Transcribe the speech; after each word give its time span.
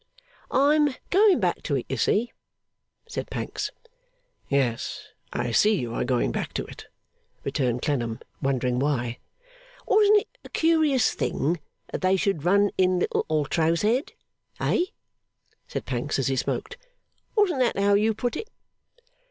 'I 0.49 0.73
am 0.77 0.95
going 1.11 1.39
back 1.39 1.61
to 1.61 1.75
it, 1.75 1.85
you 1.87 1.95
see,' 1.95 2.31
said 3.07 3.29
Pancks. 3.29 3.69
'Yes. 4.49 5.09
I 5.31 5.51
see 5.51 5.75
you 5.75 5.93
are 5.93 6.03
going 6.03 6.31
back 6.31 6.53
to 6.55 6.65
it,' 6.65 6.87
returned 7.43 7.83
Clennam, 7.83 8.19
wondering 8.41 8.79
why. 8.79 9.19
'Wasn't 9.87 10.21
it 10.21 10.37
a 10.43 10.49
curious 10.49 11.13
thing 11.13 11.59
that 11.91 12.01
they 12.01 12.15
should 12.15 12.45
run 12.45 12.71
in 12.79 12.97
little 12.97 13.27
Altro's 13.29 13.83
head? 13.83 14.13
Eh?' 14.59 14.85
said 15.67 15.85
Pancks 15.85 16.17
as 16.17 16.29
he 16.29 16.35
smoked. 16.35 16.77
'Wasn't 17.37 17.59
that 17.59 17.77
how 17.77 17.93
you 17.93 18.15
put 18.15 18.35
it? 18.35 18.49